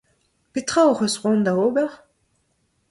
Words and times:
Petra 0.53 0.81
hoc'h 0.87 1.03
eus 1.05 1.15
c'hoant 1.17 1.45
da 1.45 1.53
ober? 1.65 1.91